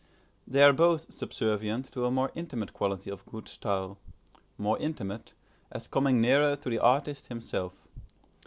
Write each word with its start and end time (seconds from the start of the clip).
They 0.47 0.63
are 0.63 0.73
both 0.73 1.13
subservient 1.13 1.85
to 1.91 2.05
a 2.07 2.11
more 2.11 2.31
intimate 2.33 2.73
quality 2.73 3.11
of 3.11 3.23
good 3.27 3.47
style: 3.47 3.99
more 4.57 4.79
intimate, 4.79 5.35
as 5.71 5.87
coming 5.87 6.19
nearer 6.19 6.55
to 6.55 6.71
the 6.71 6.79
artist 6.79 7.27
himself. 7.27 7.87